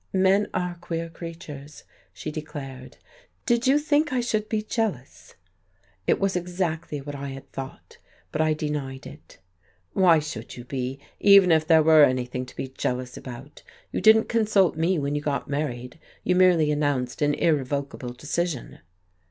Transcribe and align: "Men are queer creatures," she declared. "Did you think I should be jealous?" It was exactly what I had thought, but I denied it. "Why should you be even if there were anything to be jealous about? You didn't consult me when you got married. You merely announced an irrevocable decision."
"Men 0.13 0.47
are 0.51 0.79
queer 0.81 1.09
creatures," 1.09 1.83
she 2.11 2.31
declared. 2.31 2.97
"Did 3.45 3.67
you 3.67 3.77
think 3.77 4.11
I 4.11 4.19
should 4.19 4.49
be 4.49 4.63
jealous?" 4.63 5.35
It 6.07 6.19
was 6.19 6.35
exactly 6.35 6.99
what 6.99 7.13
I 7.13 7.27
had 7.29 7.51
thought, 7.51 7.99
but 8.31 8.41
I 8.41 8.55
denied 8.55 9.05
it. 9.05 9.37
"Why 9.93 10.17
should 10.17 10.57
you 10.57 10.63
be 10.65 10.99
even 11.19 11.51
if 11.51 11.67
there 11.67 11.83
were 11.83 12.03
anything 12.03 12.47
to 12.47 12.55
be 12.55 12.69
jealous 12.69 13.15
about? 13.15 13.61
You 13.91 14.01
didn't 14.01 14.27
consult 14.27 14.75
me 14.75 14.97
when 14.97 15.13
you 15.13 15.21
got 15.21 15.47
married. 15.47 15.99
You 16.23 16.33
merely 16.35 16.71
announced 16.71 17.21
an 17.21 17.35
irrevocable 17.35 18.13
decision." 18.13 18.79